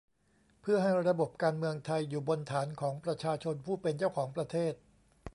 [0.61, 4.73] เพื่อให้ระบบการเมืองไทยอยู่บนฐานของประชาชนผู้เป็นเจ้าของประเทศ